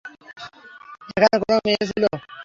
এখানে 1.11 1.37
কোনো 1.41 1.57
মেয়ে 1.63 1.77
এসেছিল? 1.77 2.03